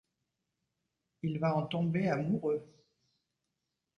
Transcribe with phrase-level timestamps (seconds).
[1.21, 2.63] Il va en tomber amoureux…